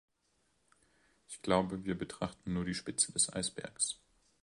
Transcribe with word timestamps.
Ich 1.27 1.43
glaube, 1.43 1.85
wir 1.85 1.95
betrachten 1.95 2.53
nur 2.53 2.65
die 2.65 2.73
Spitze 2.73 3.13
des 3.13 3.31
Eisbergs. 3.31 3.99